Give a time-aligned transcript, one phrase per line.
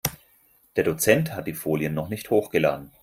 [0.77, 2.91] Der Dozent hat die Folien noch nicht hochgeladen.